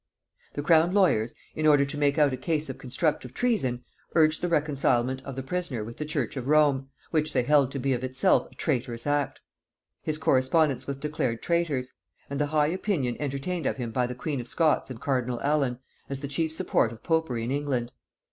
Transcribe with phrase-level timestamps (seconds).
[0.55, 3.83] The crown lawyers, in order to make out a case of constructive treason,
[4.15, 7.77] urged the reconcilement of the prisoner with the church of Rome, which they held to
[7.79, 9.41] be of itself a traitorous act;
[10.01, 11.91] his correspondence with declared traitors;
[12.31, 15.77] and the high opinion entertained of him by the queen of Scots and cardinal Allen,
[16.09, 17.91] as the chief support of popery in England.